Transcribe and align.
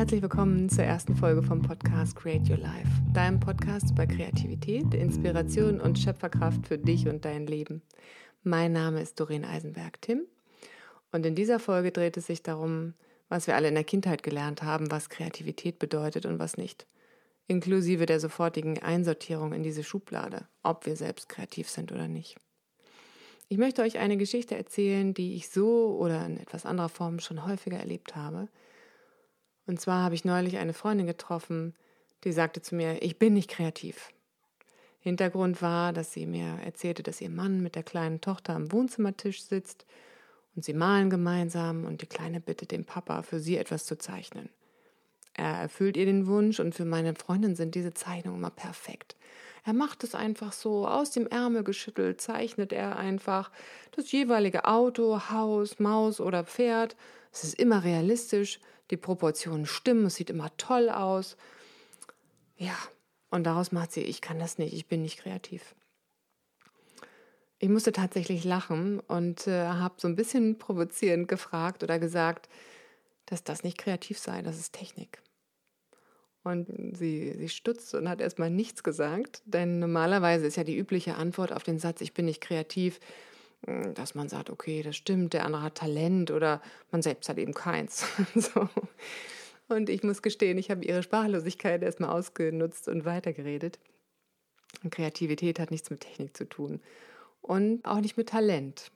herzlich 0.00 0.22
willkommen 0.22 0.70
zur 0.70 0.84
ersten 0.84 1.14
Folge 1.14 1.42
vom 1.42 1.60
Podcast 1.60 2.16
Create 2.16 2.48
Your 2.48 2.56
Life, 2.56 2.88
deinem 3.12 3.38
Podcast 3.38 3.90
über 3.90 4.06
Kreativität, 4.06 4.94
Inspiration 4.94 5.78
und 5.78 5.98
Schöpferkraft 5.98 6.66
für 6.66 6.78
dich 6.78 7.06
und 7.06 7.26
dein 7.26 7.46
Leben. 7.46 7.82
Mein 8.42 8.72
Name 8.72 9.02
ist 9.02 9.20
Doreen 9.20 9.44
Eisenberg-Tim 9.44 10.24
und 11.12 11.26
in 11.26 11.34
dieser 11.34 11.58
Folge 11.58 11.92
dreht 11.92 12.16
es 12.16 12.28
sich 12.28 12.42
darum, 12.42 12.94
was 13.28 13.46
wir 13.46 13.56
alle 13.56 13.68
in 13.68 13.74
der 13.74 13.84
Kindheit 13.84 14.22
gelernt 14.22 14.62
haben, 14.62 14.90
was 14.90 15.10
Kreativität 15.10 15.78
bedeutet 15.78 16.24
und 16.24 16.38
was 16.38 16.56
nicht, 16.56 16.86
inklusive 17.46 18.06
der 18.06 18.20
sofortigen 18.20 18.78
Einsortierung 18.78 19.52
in 19.52 19.62
diese 19.62 19.84
Schublade, 19.84 20.48
ob 20.62 20.86
wir 20.86 20.96
selbst 20.96 21.28
kreativ 21.28 21.68
sind 21.68 21.92
oder 21.92 22.08
nicht. 22.08 22.38
Ich 23.50 23.58
möchte 23.58 23.82
euch 23.82 23.98
eine 23.98 24.16
Geschichte 24.16 24.56
erzählen, 24.56 25.12
die 25.12 25.34
ich 25.34 25.50
so 25.50 25.94
oder 25.98 26.24
in 26.24 26.38
etwas 26.38 26.64
anderer 26.64 26.88
Form 26.88 27.18
schon 27.20 27.44
häufiger 27.44 27.76
erlebt 27.76 28.16
habe– 28.16 28.48
und 29.70 29.80
zwar 29.80 30.02
habe 30.02 30.16
ich 30.16 30.24
neulich 30.24 30.58
eine 30.58 30.72
Freundin 30.72 31.06
getroffen, 31.06 31.74
die 32.24 32.32
sagte 32.32 32.60
zu 32.60 32.74
mir, 32.74 33.02
ich 33.02 33.20
bin 33.20 33.34
nicht 33.34 33.48
kreativ. 33.48 34.12
Hintergrund 34.98 35.62
war, 35.62 35.92
dass 35.92 36.12
sie 36.12 36.26
mir 36.26 36.58
erzählte, 36.64 37.04
dass 37.04 37.20
ihr 37.20 37.30
Mann 37.30 37.62
mit 37.62 37.76
der 37.76 37.84
kleinen 37.84 38.20
Tochter 38.20 38.54
am 38.56 38.72
Wohnzimmertisch 38.72 39.44
sitzt 39.44 39.86
und 40.56 40.64
sie 40.64 40.74
malen 40.74 41.08
gemeinsam 41.08 41.84
und 41.84 42.02
die 42.02 42.06
Kleine 42.06 42.40
bittet 42.40 42.72
den 42.72 42.84
Papa, 42.84 43.22
für 43.22 43.38
sie 43.38 43.56
etwas 43.58 43.86
zu 43.86 43.96
zeichnen. 43.96 44.50
Er 45.34 45.52
erfüllt 45.52 45.96
ihr 45.96 46.04
den 46.04 46.26
Wunsch 46.26 46.58
und 46.58 46.74
für 46.74 46.84
meine 46.84 47.14
Freundin 47.14 47.54
sind 47.54 47.76
diese 47.76 47.94
Zeichnungen 47.94 48.40
immer 48.40 48.50
perfekt. 48.50 49.14
Er 49.64 49.72
macht 49.72 50.02
es 50.02 50.16
einfach 50.16 50.52
so, 50.52 50.88
aus 50.88 51.12
dem 51.12 51.28
Ärmel 51.28 51.62
geschüttelt, 51.62 52.20
zeichnet 52.20 52.72
er 52.72 52.96
einfach 52.96 53.52
das 53.92 54.10
jeweilige 54.10 54.64
Auto, 54.64 55.30
Haus, 55.30 55.78
Maus 55.78 56.20
oder 56.20 56.42
Pferd. 56.42 56.96
Es 57.32 57.44
ist 57.44 57.54
immer 57.54 57.84
realistisch, 57.84 58.58
die 58.90 58.96
Proportionen 58.96 59.66
stimmen, 59.66 60.06
es 60.06 60.16
sieht 60.16 60.30
immer 60.30 60.56
toll 60.56 60.88
aus. 60.88 61.36
Ja, 62.56 62.76
und 63.30 63.44
daraus 63.44 63.72
macht 63.72 63.92
sie, 63.92 64.02
ich 64.02 64.20
kann 64.20 64.38
das 64.38 64.58
nicht, 64.58 64.74
ich 64.74 64.86
bin 64.86 65.02
nicht 65.02 65.18
kreativ. 65.18 65.74
Ich 67.58 67.68
musste 67.68 67.92
tatsächlich 67.92 68.44
lachen 68.44 69.00
und 69.00 69.46
äh, 69.46 69.66
habe 69.66 69.94
so 69.98 70.08
ein 70.08 70.16
bisschen 70.16 70.58
provozierend 70.58 71.28
gefragt 71.28 71.82
oder 71.82 71.98
gesagt, 71.98 72.48
dass 73.26 73.44
das 73.44 73.62
nicht 73.62 73.78
kreativ 73.78 74.18
sei, 74.18 74.42
das 74.42 74.58
ist 74.58 74.72
Technik. 74.72 75.22
Und 76.42 76.68
sie, 76.96 77.34
sie 77.36 77.50
stutzt 77.50 77.94
und 77.94 78.08
hat 78.08 78.22
erstmal 78.22 78.50
nichts 78.50 78.82
gesagt, 78.82 79.42
denn 79.44 79.78
normalerweise 79.78 80.46
ist 80.46 80.56
ja 80.56 80.64
die 80.64 80.76
übliche 80.76 81.16
Antwort 81.16 81.52
auf 81.52 81.62
den 81.62 81.78
Satz, 81.78 82.00
ich 82.00 82.14
bin 82.14 82.24
nicht 82.24 82.40
kreativ, 82.40 82.98
dass 83.62 84.14
man 84.14 84.28
sagt, 84.28 84.50
okay, 84.50 84.82
das 84.82 84.96
stimmt, 84.96 85.32
der 85.32 85.44
andere 85.44 85.62
hat 85.62 85.76
Talent 85.76 86.30
oder 86.30 86.62
man 86.90 87.02
selbst 87.02 87.28
hat 87.28 87.38
eben 87.38 87.54
keins. 87.54 88.06
so. 88.34 88.68
Und 89.68 89.88
ich 89.88 90.02
muss 90.02 90.22
gestehen, 90.22 90.58
ich 90.58 90.70
habe 90.70 90.84
ihre 90.84 91.02
Sprachlosigkeit 91.02 91.82
erstmal 91.82 92.10
ausgenutzt 92.10 92.88
und 92.88 93.04
weitergeredet. 93.04 93.78
Und 94.82 94.90
Kreativität 94.90 95.58
hat 95.60 95.70
nichts 95.70 95.90
mit 95.90 96.00
Technik 96.00 96.36
zu 96.36 96.48
tun 96.48 96.80
und 97.42 97.84
auch 97.84 98.00
nicht 98.00 98.16
mit 98.16 98.30
Talent. 98.30 98.90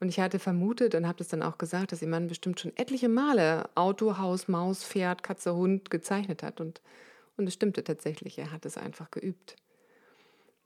Und 0.00 0.08
ich 0.08 0.18
hatte 0.18 0.38
vermutet 0.38 0.94
und 0.94 1.06
habe 1.06 1.18
das 1.18 1.28
dann 1.28 1.42
auch 1.42 1.58
gesagt, 1.58 1.92
dass 1.92 2.00
ihr 2.00 2.08
Mann 2.08 2.28
bestimmt 2.28 2.58
schon 2.58 2.74
etliche 2.76 3.08
Male 3.08 3.68
Auto, 3.74 4.16
Haus, 4.16 4.48
Maus, 4.48 4.82
Pferd, 4.82 5.22
Katze, 5.22 5.54
Hund 5.54 5.90
gezeichnet 5.90 6.42
hat. 6.42 6.60
Und, 6.60 6.80
und 7.36 7.46
es 7.46 7.54
stimmte 7.54 7.84
tatsächlich, 7.84 8.38
er 8.38 8.50
hat 8.50 8.64
es 8.64 8.78
einfach 8.78 9.10
geübt. 9.10 9.56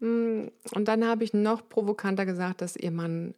Mm, 0.04 0.48
und 0.74 0.86
dann 0.86 1.06
habe 1.06 1.24
ich 1.24 1.32
noch 1.32 1.66
provokanter 1.66 2.26
gesagt, 2.26 2.60
dass 2.60 2.76
ihr 2.76 2.90
Mann 2.90 3.34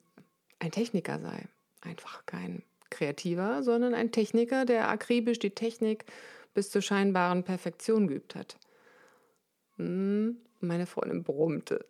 ein 0.58 0.72
Techniker 0.72 1.20
sei. 1.20 1.44
Einfach 1.80 2.26
kein 2.26 2.62
Kreativer, 2.90 3.62
sondern 3.62 3.94
ein 3.94 4.10
Techniker, 4.10 4.64
der 4.64 4.88
akribisch 4.88 5.38
die 5.38 5.50
Technik 5.50 6.06
bis 6.54 6.70
zur 6.70 6.82
scheinbaren 6.82 7.44
Perfektion 7.44 8.08
geübt 8.08 8.34
hat. 8.34 8.56
Mm, 9.76 10.30
meine 10.60 10.86
Freundin 10.86 11.22
brummte. 11.22 11.86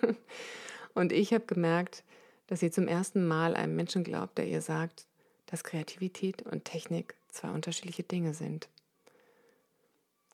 und 0.94 1.12
ich 1.12 1.34
habe 1.34 1.44
gemerkt, 1.44 2.02
dass 2.46 2.60
sie 2.60 2.70
zum 2.70 2.88
ersten 2.88 3.26
Mal 3.26 3.54
einem 3.54 3.76
Menschen 3.76 4.04
glaubt, 4.04 4.38
der 4.38 4.46
ihr 4.46 4.62
sagt, 4.62 5.06
dass 5.46 5.64
Kreativität 5.64 6.40
und 6.42 6.64
Technik 6.64 7.14
zwei 7.28 7.50
unterschiedliche 7.50 8.04
Dinge 8.04 8.32
sind. 8.32 8.68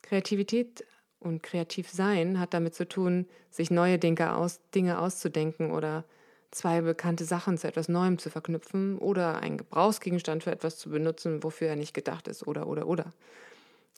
Kreativität 0.01 0.85
und 1.19 1.43
kreativ 1.43 1.89
sein 1.89 2.39
hat 2.39 2.53
damit 2.53 2.75
zu 2.75 2.87
tun, 2.87 3.27
sich 3.49 3.71
neue 3.71 3.99
Dinge, 3.99 4.35
aus, 4.35 4.59
Dinge 4.73 4.99
auszudenken 4.99 5.71
oder 5.71 6.05
zwei 6.51 6.81
bekannte 6.81 7.25
Sachen 7.25 7.57
zu 7.57 7.67
etwas 7.67 7.89
Neuem 7.89 8.17
zu 8.17 8.29
verknüpfen 8.29 8.97
oder 8.97 9.39
einen 9.39 9.57
Gebrauchsgegenstand 9.57 10.43
für 10.43 10.51
etwas 10.51 10.77
zu 10.77 10.89
benutzen, 10.89 11.43
wofür 11.43 11.67
er 11.67 11.75
nicht 11.75 11.93
gedacht 11.93 12.27
ist 12.27 12.47
oder 12.47 12.67
oder 12.67 12.87
oder. 12.87 13.13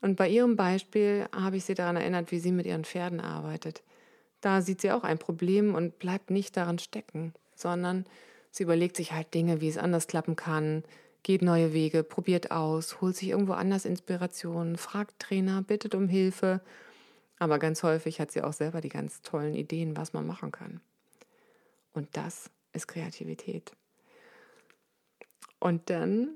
Und 0.02 0.16
bei 0.16 0.28
ihrem 0.28 0.56
Beispiel 0.56 1.28
habe 1.34 1.58
ich 1.58 1.66
sie 1.66 1.76
daran 1.76 1.96
erinnert, 1.96 2.32
wie 2.32 2.40
sie 2.40 2.52
mit 2.52 2.66
ihren 2.66 2.86
Pferden 2.86 3.20
arbeitet. 3.20 3.84
Da 4.42 4.62
sieht 4.62 4.82
sie 4.82 4.92
auch 4.92 5.04
ein 5.04 5.20
Problem 5.20 5.76
und 5.76 6.00
bleibt 6.00 6.32
nicht 6.32 6.58
daran 6.58 6.80
stecken, 6.80 7.34
sondern 7.56 8.06
sie 8.50 8.64
überlegt 8.64 8.98
sich 8.98 9.14
halt 9.14 9.34
Dinge, 9.34 9.62
wie 9.62 9.70
es 9.70 9.78
anders 9.78 10.08
klappen 10.08 10.36
kann, 10.36 10.84
geht 11.24 11.44
neue 11.44 11.74
Wege, 11.74 12.04
probiert 12.04 12.50
aus, 12.50 13.00
holt 13.00 13.16
sich 13.16 13.30
irgendwo 13.30 13.54
anders 13.54 13.86
Inspiration, 13.86 14.76
fragt 14.78 15.20
Trainer, 15.20 15.62
bittet 15.62 15.94
um 15.94 16.08
Hilfe 16.08 16.62
aber 17.42 17.58
ganz 17.58 17.82
häufig 17.82 18.20
hat 18.20 18.32
sie 18.32 18.44
auch 18.44 18.54
selber 18.54 18.82
die 18.82 18.90
ganz 18.90 19.24
tollen 19.24 19.56
Ideen, 19.56 19.98
was 19.98 20.14
man 20.14 20.28
machen 20.28 20.52
kann. 20.52 20.80
Und 21.92 22.08
das 22.12 22.52
ist 22.72 22.88
Kreativität. 22.88 23.72
Und 25.58 25.90
dann 25.90 26.30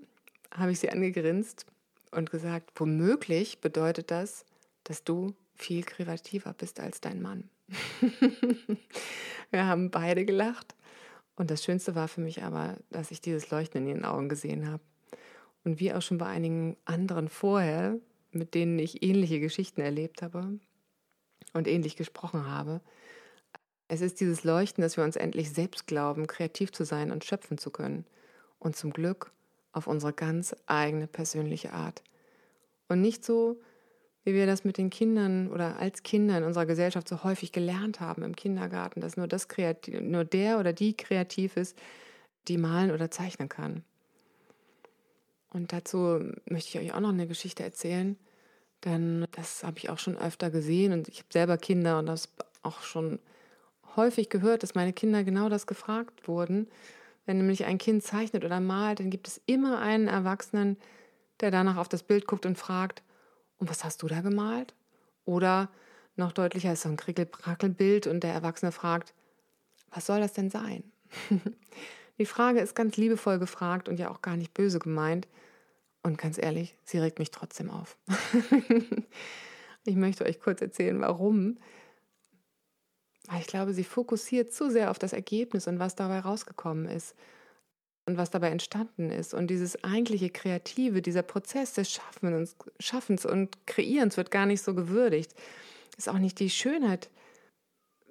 habe 0.49 0.71
ich 0.71 0.79
sie 0.79 0.89
angegrinst 0.89 1.67
und 2.09 2.31
gesagt, 2.31 2.71
womöglich 2.77 3.61
bedeutet 3.61 4.09
das, 4.09 4.45
dass 4.83 5.03
du 5.03 5.35
viel 5.53 5.83
kreativer 5.83 6.53
bist 6.53 6.79
als 6.79 7.01
dein 7.01 7.21
Mann. 7.21 7.51
Wir 9.51 9.67
haben 9.67 9.91
beide 9.91 10.25
gelacht. 10.25 10.73
Und 11.35 11.51
das 11.51 11.63
Schönste 11.63 11.93
war 11.93 12.07
für 12.07 12.21
mich 12.21 12.41
aber, 12.41 12.77
dass 12.89 13.11
ich 13.11 13.21
dieses 13.21 13.51
Leuchten 13.51 13.83
in 13.83 13.89
ihren 13.89 14.05
Augen 14.05 14.27
gesehen 14.27 14.71
habe. 14.71 14.81
Und 15.63 15.79
wie 15.79 15.93
auch 15.93 16.01
schon 16.01 16.17
bei 16.17 16.25
einigen 16.25 16.77
anderen 16.83 17.29
vorher, 17.29 17.99
mit 18.31 18.55
denen 18.55 18.79
ich 18.79 19.03
ähnliche 19.03 19.39
Geschichten 19.39 19.81
erlebt 19.81 20.23
habe, 20.23 20.59
und 21.55 21.67
ähnlich 21.67 21.95
gesprochen 21.95 22.47
habe. 22.47 22.81
Es 23.87 24.01
ist 24.01 24.19
dieses 24.19 24.43
Leuchten, 24.43 24.81
dass 24.81 24.97
wir 24.97 25.03
uns 25.03 25.15
endlich 25.15 25.51
selbst 25.51 25.87
glauben, 25.87 26.27
kreativ 26.27 26.71
zu 26.71 26.83
sein 26.83 27.11
und 27.11 27.23
schöpfen 27.23 27.57
zu 27.57 27.69
können. 27.69 28.05
Und 28.59 28.75
zum 28.75 28.91
Glück 28.91 29.31
auf 29.71 29.87
unsere 29.87 30.13
ganz 30.13 30.55
eigene 30.65 31.07
persönliche 31.07 31.73
Art. 31.73 32.03
Und 32.87 33.01
nicht 33.01 33.23
so, 33.23 33.59
wie 34.23 34.33
wir 34.33 34.47
das 34.47 34.63
mit 34.63 34.77
den 34.77 34.89
Kindern 34.89 35.51
oder 35.51 35.77
als 35.77 36.01
Kinder 36.01 36.37
in 36.37 36.43
unserer 36.43 36.65
Gesellschaft 36.65 37.07
so 37.07 37.23
häufig 37.23 37.51
gelernt 37.51 37.99
haben 37.99 38.23
im 38.23 38.35
Kindergarten, 38.35 39.01
dass 39.01 39.17
nur, 39.17 39.27
das 39.27 39.47
kreativ, 39.47 40.01
nur 40.01 40.25
der 40.25 40.59
oder 40.59 40.73
die 40.73 40.97
kreativ 40.97 41.57
ist, 41.57 41.77
die 42.47 42.57
malen 42.57 42.91
oder 42.91 43.11
zeichnen 43.11 43.49
kann. 43.49 43.83
Und 45.51 45.73
dazu 45.73 46.19
möchte 46.45 46.69
ich 46.69 46.79
euch 46.79 46.93
auch 46.93 46.99
noch 46.99 47.09
eine 47.09 47.27
Geschichte 47.27 47.63
erzählen. 47.63 48.17
Denn 48.83 49.25
das 49.31 49.63
habe 49.63 49.77
ich 49.77 49.89
auch 49.89 49.97
schon 49.97 50.17
öfter 50.17 50.51
gesehen 50.51 50.93
und 50.93 51.07
ich 51.07 51.19
habe 51.19 51.29
selber 51.31 51.57
Kinder 51.57 51.99
und 51.99 52.05
das 52.05 52.29
auch 52.61 52.81
schon 52.81 53.19
häufig 53.95 54.29
gehört, 54.29 54.63
dass 54.63 54.75
meine 54.75 54.93
Kinder 54.93 55.23
genau 55.23 55.49
das 55.49 55.67
gefragt 55.67 56.27
wurden. 56.27 56.67
Wenn 57.25 57.37
nämlich 57.37 57.65
ein 57.65 57.77
Kind 57.77 58.03
zeichnet 58.03 58.45
oder 58.45 58.59
malt, 58.59 58.99
dann 58.99 59.09
gibt 59.09 59.27
es 59.27 59.41
immer 59.45 59.79
einen 59.79 60.07
Erwachsenen, 60.07 60.77
der 61.39 61.51
danach 61.51 61.77
auf 61.77 61.89
das 61.89 62.03
Bild 62.03 62.27
guckt 62.27 62.45
und 62.45 62.57
fragt, 62.57 63.01
und 63.57 63.69
was 63.69 63.83
hast 63.83 64.03
du 64.03 64.07
da 64.07 64.21
gemalt? 64.21 64.73
Oder 65.23 65.69
noch 66.15 66.31
deutlicher 66.31 66.73
ist 66.73 66.81
so 66.81 66.89
ein 66.89 66.97
Krickelbrackelbild 66.97 68.07
und 68.07 68.21
der 68.21 68.33
Erwachsene 68.33 68.71
fragt, 68.71 69.13
was 69.91 70.05
soll 70.05 70.19
das 70.19 70.33
denn 70.33 70.49
sein? 70.49 70.83
Die 72.17 72.25
Frage 72.25 72.59
ist 72.59 72.75
ganz 72.75 72.95
liebevoll 72.97 73.39
gefragt 73.39 73.89
und 73.89 73.99
ja 73.99 74.09
auch 74.09 74.21
gar 74.21 74.37
nicht 74.37 74.53
böse 74.53 74.79
gemeint. 74.79 75.27
Und 76.05 76.19
ganz 76.19 76.37
ehrlich, 76.37 76.75
sie 76.83 76.99
regt 76.99 77.17
mich 77.17 77.31
trotzdem 77.31 77.71
auf. 77.71 77.97
ich 79.85 79.95
möchte 79.95 80.23
euch 80.23 80.39
kurz 80.39 80.61
erzählen, 80.61 81.01
warum. 81.01 81.57
Weil 83.27 83.41
ich 83.41 83.47
glaube, 83.47 83.73
sie 83.73 83.83
fokussiert 83.83 84.53
zu 84.53 84.69
sehr 84.69 84.91
auf 84.91 84.99
das 84.99 85.13
Ergebnis 85.13 85.67
und 85.67 85.79
was 85.79 85.95
dabei 85.95 86.19
rausgekommen 86.19 86.87
ist 86.87 87.15
und 88.05 88.17
was 88.17 88.29
dabei 88.29 88.51
entstanden 88.51 89.09
ist. 89.09 89.33
Und 89.33 89.47
dieses 89.47 89.83
eigentliche 89.83 90.29
Kreative, 90.29 91.01
dieser 91.01 91.23
Prozess 91.23 91.73
des 91.73 91.99
Schaffens, 92.79 93.25
und 93.25 93.65
Kreierens 93.65 94.15
wird 94.15 94.29
gar 94.29 94.45
nicht 94.45 94.61
so 94.61 94.75
gewürdigt. 94.75 95.33
Ist 95.97 96.07
auch 96.07 96.19
nicht 96.19 96.39
die 96.39 96.51
Schönheit 96.51 97.09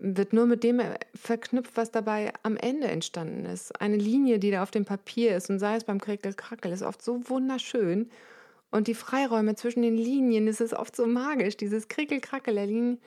wird 0.04 0.32
nur 0.32 0.46
mit 0.46 0.62
dem 0.62 0.80
verknüpft, 1.14 1.76
was 1.76 1.90
dabei 1.90 2.32
am 2.42 2.56
Ende 2.56 2.88
entstanden 2.88 3.44
ist. 3.46 3.80
Eine 3.80 3.96
Linie, 3.96 4.38
die 4.38 4.50
da 4.50 4.62
auf 4.62 4.70
dem 4.70 4.84
Papier 4.84 5.36
ist 5.36 5.50
und 5.50 5.58
sei 5.58 5.76
es 5.76 5.84
beim 5.84 6.00
Krickel-Krackel, 6.00 6.72
ist 6.72 6.82
oft 6.82 7.02
so 7.02 7.28
wunderschön. 7.28 8.10
Und 8.70 8.86
die 8.88 8.94
Freiräume 8.94 9.54
zwischen 9.54 9.82
den 9.82 9.96
Linien, 9.96 10.48
ist 10.48 10.60
oft 10.74 10.94
so 10.94 11.06
magisch. 11.06 11.56
Dieses 11.56 11.88
Krickel-Krackel 11.88 12.54
der 12.54 12.66
Linien 12.66 13.00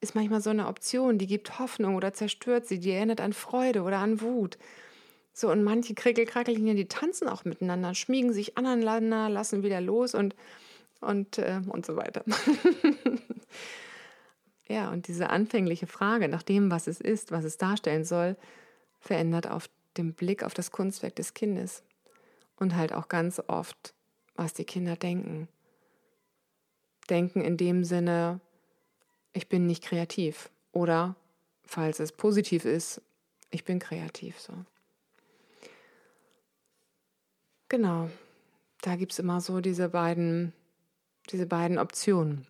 ist 0.00 0.14
manchmal 0.14 0.40
so 0.40 0.50
eine 0.50 0.66
Option, 0.66 1.18
die 1.18 1.26
gibt 1.26 1.58
Hoffnung 1.58 1.94
oder 1.94 2.12
zerstört 2.12 2.66
sie, 2.66 2.80
die 2.80 2.90
erinnert 2.90 3.20
an 3.20 3.32
Freude 3.32 3.82
oder 3.82 3.98
an 3.98 4.20
Wut. 4.20 4.58
So, 5.32 5.50
und 5.50 5.62
manche 5.62 5.94
Krickel-Krackel-Linien, 5.94 6.76
die 6.76 6.88
tanzen 6.88 7.28
auch 7.28 7.44
miteinander, 7.44 7.94
schmiegen 7.94 8.32
sich 8.32 8.58
aneinander, 8.58 9.28
lassen 9.28 9.62
wieder 9.62 9.80
los 9.80 10.14
und 10.14 10.34
und, 11.00 11.38
äh, 11.38 11.60
und 11.68 11.86
so 11.86 11.96
weiter. 11.96 12.24
ja, 14.70 14.88
und 14.92 15.08
diese 15.08 15.30
anfängliche 15.30 15.88
Frage 15.88 16.28
nach 16.28 16.44
dem, 16.44 16.70
was 16.70 16.86
es 16.86 17.00
ist, 17.00 17.32
was 17.32 17.44
es 17.44 17.58
darstellen 17.58 18.04
soll, 18.04 18.36
verändert 19.00 19.48
auf 19.48 19.68
den 19.96 20.14
Blick 20.14 20.44
auf 20.44 20.54
das 20.54 20.70
Kunstwerk 20.70 21.16
des 21.16 21.34
Kindes 21.34 21.82
und 22.54 22.76
halt 22.76 22.92
auch 22.92 23.08
ganz 23.08 23.42
oft, 23.48 23.94
was 24.36 24.54
die 24.54 24.64
Kinder 24.64 24.94
denken. 24.94 25.48
Denken 27.08 27.40
in 27.40 27.56
dem 27.56 27.82
Sinne, 27.82 28.40
ich 29.32 29.48
bin 29.48 29.66
nicht 29.66 29.82
kreativ 29.82 30.50
oder, 30.70 31.16
falls 31.64 31.98
es 31.98 32.12
positiv 32.12 32.64
ist, 32.64 33.02
ich 33.50 33.64
bin 33.64 33.80
kreativ 33.80 34.38
so. 34.38 34.52
Genau, 37.68 38.08
da 38.82 38.94
gibt 38.94 39.10
es 39.10 39.18
immer 39.18 39.40
so 39.40 39.60
diese 39.60 39.88
beiden, 39.88 40.52
diese 41.30 41.46
beiden 41.46 41.76
Optionen. 41.76 42.46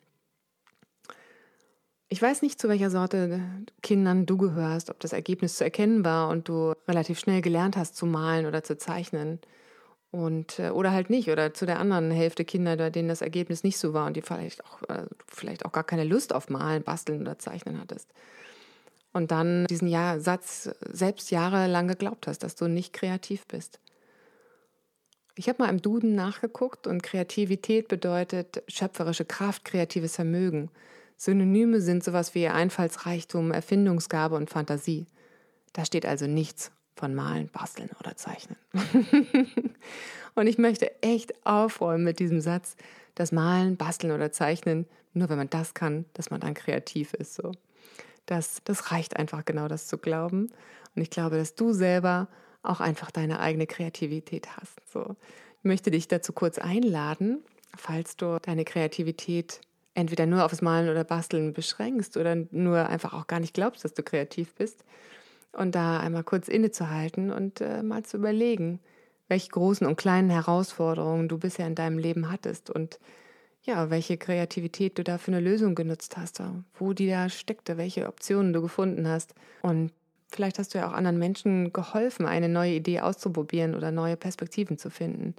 Ich 2.12 2.20
weiß 2.20 2.42
nicht, 2.42 2.60
zu 2.60 2.68
welcher 2.68 2.90
Sorte 2.90 3.40
Kindern 3.82 4.26
du 4.26 4.36
gehörst, 4.36 4.90
ob 4.90 4.98
das 4.98 5.12
Ergebnis 5.12 5.56
zu 5.56 5.64
erkennen 5.64 6.04
war 6.04 6.28
und 6.28 6.48
du 6.48 6.72
relativ 6.88 7.20
schnell 7.20 7.40
gelernt 7.40 7.76
hast 7.76 7.94
zu 7.94 8.04
malen 8.04 8.46
oder 8.46 8.64
zu 8.64 8.76
zeichnen. 8.76 9.38
Und, 10.10 10.58
äh, 10.58 10.70
oder 10.70 10.90
halt 10.90 11.08
nicht, 11.08 11.30
oder 11.30 11.54
zu 11.54 11.66
der 11.66 11.78
anderen 11.78 12.10
Hälfte 12.10 12.44
Kinder, 12.44 12.76
bei 12.76 12.90
denen 12.90 13.08
das 13.08 13.22
Ergebnis 13.22 13.62
nicht 13.62 13.78
so 13.78 13.94
war 13.94 14.08
und 14.08 14.16
die 14.16 14.22
vielleicht 14.22 14.64
auch, 14.64 14.82
äh, 14.88 15.06
vielleicht 15.28 15.64
auch 15.64 15.70
gar 15.70 15.84
keine 15.84 16.02
Lust 16.02 16.32
auf 16.32 16.48
Malen, 16.48 16.82
Basteln 16.82 17.20
oder 17.22 17.38
Zeichnen 17.38 17.80
hattest. 17.80 18.12
Und 19.12 19.30
dann 19.30 19.66
diesen 19.66 19.86
Jahr, 19.86 20.18
Satz 20.18 20.68
selbst 20.80 21.30
jahrelang 21.30 21.86
geglaubt 21.86 22.26
hast, 22.26 22.40
dass 22.40 22.56
du 22.56 22.66
nicht 22.66 22.92
kreativ 22.92 23.46
bist. 23.46 23.78
Ich 25.36 25.48
habe 25.48 25.62
mal 25.62 25.70
im 25.70 25.80
Duden 25.80 26.16
nachgeguckt 26.16 26.88
und 26.88 27.04
Kreativität 27.04 27.86
bedeutet 27.86 28.64
schöpferische 28.66 29.24
Kraft, 29.24 29.64
kreatives 29.64 30.16
Vermögen. 30.16 30.70
Synonyme 31.20 31.82
sind 31.82 32.02
sowas 32.02 32.34
wie 32.34 32.48
Einfallsreichtum, 32.48 33.52
Erfindungsgabe 33.52 34.36
und 34.36 34.48
Fantasie. 34.48 35.06
Da 35.74 35.84
steht 35.84 36.06
also 36.06 36.26
nichts 36.26 36.72
von 36.96 37.14
Malen, 37.14 37.50
Basteln 37.50 37.90
oder 38.00 38.16
Zeichnen. 38.16 38.56
und 40.34 40.46
ich 40.46 40.56
möchte 40.56 41.02
echt 41.02 41.34
aufräumen 41.44 42.04
mit 42.04 42.20
diesem 42.20 42.40
Satz, 42.40 42.74
dass 43.16 43.32
Malen, 43.32 43.76
Basteln 43.76 44.14
oder 44.14 44.32
Zeichnen, 44.32 44.86
nur 45.12 45.28
wenn 45.28 45.36
man 45.36 45.50
das 45.50 45.74
kann, 45.74 46.06
dass 46.14 46.30
man 46.30 46.40
dann 46.40 46.54
kreativ 46.54 47.12
ist. 47.12 47.34
So. 47.34 47.52
Das, 48.24 48.62
das 48.64 48.90
reicht 48.90 49.18
einfach 49.18 49.44
genau, 49.44 49.68
das 49.68 49.88
zu 49.88 49.98
glauben. 49.98 50.48
Und 50.96 51.02
ich 51.02 51.10
glaube, 51.10 51.36
dass 51.36 51.54
du 51.54 51.74
selber 51.74 52.28
auch 52.62 52.80
einfach 52.80 53.10
deine 53.10 53.40
eigene 53.40 53.66
Kreativität 53.66 54.56
hast. 54.56 54.78
So. 54.90 55.16
Ich 55.58 55.64
möchte 55.64 55.90
dich 55.90 56.08
dazu 56.08 56.32
kurz 56.32 56.56
einladen, 56.56 57.44
falls 57.76 58.16
du 58.16 58.38
deine 58.40 58.64
Kreativität 58.64 59.60
entweder 60.00 60.26
nur 60.26 60.44
aufs 60.44 60.62
Malen 60.62 60.88
oder 60.88 61.04
Basteln 61.04 61.52
beschränkst 61.52 62.16
oder 62.16 62.36
nur 62.50 62.88
einfach 62.88 63.12
auch 63.12 63.26
gar 63.26 63.40
nicht 63.40 63.54
glaubst, 63.54 63.84
dass 63.84 63.94
du 63.94 64.02
kreativ 64.02 64.54
bist. 64.54 64.84
Und 65.52 65.74
da 65.74 65.98
einmal 65.98 66.24
kurz 66.24 66.48
innezuhalten 66.48 67.30
und 67.30 67.60
äh, 67.60 67.82
mal 67.82 68.04
zu 68.04 68.16
überlegen, 68.16 68.80
welche 69.28 69.50
großen 69.50 69.86
und 69.86 69.96
kleinen 69.96 70.30
Herausforderungen 70.30 71.28
du 71.28 71.38
bisher 71.38 71.66
in 71.66 71.74
deinem 71.74 71.98
Leben 71.98 72.30
hattest 72.30 72.70
und 72.70 72.98
ja, 73.62 73.90
welche 73.90 74.16
Kreativität 74.16 74.98
du 74.98 75.04
da 75.04 75.18
für 75.18 75.32
eine 75.32 75.40
Lösung 75.40 75.74
genutzt 75.74 76.16
hast, 76.16 76.42
wo 76.78 76.92
die 76.92 77.08
da 77.08 77.28
steckte, 77.28 77.76
welche 77.76 78.08
Optionen 78.08 78.52
du 78.52 78.62
gefunden 78.62 79.06
hast. 79.06 79.34
Und 79.62 79.92
vielleicht 80.28 80.58
hast 80.58 80.74
du 80.74 80.78
ja 80.78 80.88
auch 80.88 80.92
anderen 80.92 81.18
Menschen 81.18 81.72
geholfen, 81.72 82.26
eine 82.26 82.48
neue 82.48 82.72
Idee 82.72 83.00
auszuprobieren 83.00 83.74
oder 83.74 83.90
neue 83.90 84.16
Perspektiven 84.16 84.78
zu 84.78 84.90
finden. 84.90 85.34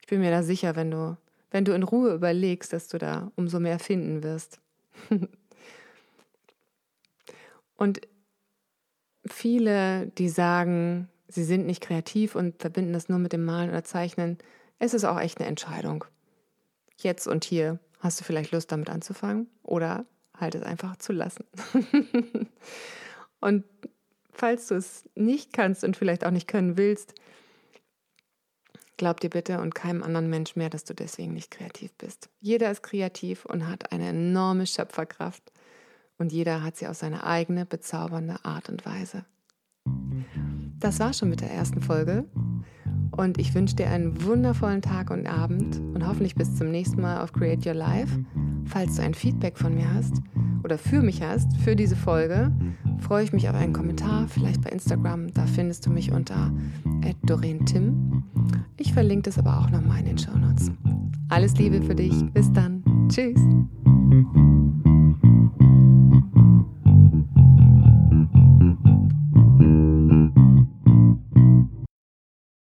Ich 0.00 0.08
bin 0.08 0.20
mir 0.20 0.30
da 0.30 0.42
sicher, 0.42 0.76
wenn 0.76 0.90
du 0.90 1.16
wenn 1.52 1.64
du 1.64 1.72
in 1.74 1.84
Ruhe 1.84 2.12
überlegst, 2.14 2.72
dass 2.72 2.88
du 2.88 2.98
da 2.98 3.30
umso 3.36 3.60
mehr 3.60 3.78
finden 3.78 4.22
wirst. 4.22 4.58
und 7.76 8.00
viele, 9.26 10.08
die 10.18 10.28
sagen, 10.28 11.08
sie 11.28 11.44
sind 11.44 11.66
nicht 11.66 11.82
kreativ 11.82 12.34
und 12.34 12.60
verbinden 12.60 12.94
das 12.94 13.08
nur 13.08 13.18
mit 13.18 13.32
dem 13.32 13.44
Malen 13.44 13.70
oder 13.70 13.84
Zeichnen, 13.84 14.38
es 14.78 14.94
ist 14.94 15.04
auch 15.04 15.20
echt 15.20 15.38
eine 15.38 15.48
Entscheidung. 15.48 16.04
Jetzt 16.96 17.28
und 17.28 17.44
hier 17.44 17.78
hast 18.00 18.18
du 18.18 18.24
vielleicht 18.24 18.50
Lust 18.50 18.72
damit 18.72 18.90
anzufangen 18.90 19.48
oder 19.62 20.06
halt 20.34 20.54
es 20.54 20.62
einfach 20.62 20.96
zu 20.96 21.12
lassen. 21.12 21.44
und 23.40 23.64
falls 24.32 24.68
du 24.68 24.74
es 24.74 25.08
nicht 25.14 25.52
kannst 25.52 25.84
und 25.84 25.96
vielleicht 25.96 26.24
auch 26.24 26.30
nicht 26.30 26.48
können 26.48 26.78
willst, 26.78 27.14
Glaub 28.96 29.20
dir 29.20 29.30
bitte 29.30 29.60
und 29.60 29.74
keinem 29.74 30.02
anderen 30.02 30.28
Mensch 30.28 30.54
mehr, 30.56 30.70
dass 30.70 30.84
du 30.84 30.94
deswegen 30.94 31.34
nicht 31.34 31.50
kreativ 31.50 31.92
bist. 31.94 32.28
Jeder 32.40 32.70
ist 32.70 32.82
kreativ 32.82 33.44
und 33.44 33.68
hat 33.68 33.92
eine 33.92 34.08
enorme 34.08 34.66
Schöpferkraft 34.66 35.52
und 36.18 36.32
jeder 36.32 36.62
hat 36.62 36.76
sie 36.76 36.86
auf 36.86 36.96
seine 36.96 37.24
eigene 37.24 37.66
bezaubernde 37.66 38.44
Art 38.44 38.68
und 38.68 38.84
Weise. 38.86 39.24
Das 40.78 41.00
war 41.00 41.12
schon 41.12 41.30
mit 41.30 41.40
der 41.40 41.50
ersten 41.50 41.80
Folge 41.80 42.24
und 43.12 43.38
ich 43.38 43.54
wünsche 43.54 43.76
dir 43.76 43.88
einen 43.88 44.22
wundervollen 44.24 44.82
Tag 44.82 45.10
und 45.10 45.26
Abend 45.26 45.78
und 45.94 46.06
hoffentlich 46.06 46.34
bis 46.34 46.54
zum 46.56 46.70
nächsten 46.70 47.00
Mal 47.00 47.20
auf 47.20 47.32
Create 47.32 47.66
Your 47.66 47.74
Life. 47.74 48.24
Falls 48.66 48.96
du 48.96 49.02
ein 49.02 49.14
Feedback 49.14 49.58
von 49.58 49.74
mir 49.74 49.92
hast 49.92 50.14
oder 50.64 50.78
für 50.78 51.02
mich 51.02 51.22
hast, 51.22 51.56
für 51.58 51.76
diese 51.76 51.96
Folge, 51.96 52.52
freue 53.00 53.24
ich 53.24 53.32
mich 53.32 53.48
auf 53.48 53.54
einen 53.54 53.72
Kommentar, 53.72 54.28
vielleicht 54.28 54.62
bei 54.62 54.70
Instagram. 54.70 55.32
Da 55.34 55.46
findest 55.46 55.86
du 55.86 55.90
mich 55.90 56.12
unter 56.12 56.52
Tim. 57.66 58.21
Ich 58.76 58.92
verlinke 58.92 59.30
das 59.30 59.38
aber 59.38 59.58
auch 59.58 59.70
nochmal 59.70 60.00
in 60.00 60.06
den 60.06 60.18
Show 60.18 60.36
Notes. 60.36 60.70
Alles 61.28 61.56
Liebe 61.56 61.82
für 61.82 61.94
dich. 61.94 62.14
Bis 62.32 62.52
dann. 62.52 62.82
Tschüss. 63.08 63.40